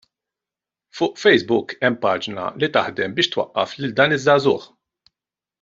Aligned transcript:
Fuq 0.99 1.13
Facebook 1.23 1.75
hemm 1.83 1.99
paġna 2.05 2.47
li 2.63 2.71
taħdem 2.79 3.15
biex 3.19 3.33
twaqqaf 3.37 3.79
lil 3.81 3.97
dan 4.01 4.17
iż-żagħżugħ. 4.19 4.71